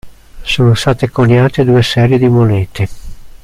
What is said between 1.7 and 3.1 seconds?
serie di monete.